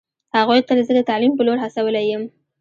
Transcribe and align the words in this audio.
هغوی 0.37 0.59
تل 0.67 0.77
زه 0.87 0.93
د 0.95 1.01
تعلیم 1.09 1.33
په 1.35 1.43
لور 1.47 1.57
هڅولی 1.63 2.03
یم 2.11 2.23